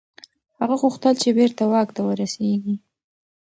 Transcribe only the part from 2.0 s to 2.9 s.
ورسیږي.